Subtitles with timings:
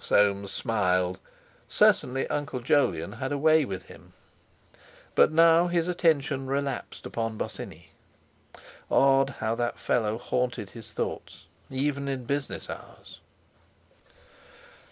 [0.00, 1.20] Soames smiled.
[1.68, 4.14] Certainly Uncle Jolyon had a way with him!
[5.14, 7.90] But now his attention relapsed upon Bosinney.
[8.90, 13.20] Odd how that fellow haunted his thoughts, even in business hours.